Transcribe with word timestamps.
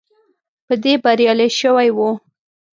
په 0.67 0.73
دې 0.83 0.93
بریالی 1.03 1.49
شوی 1.59 1.89
وو. 1.95 2.09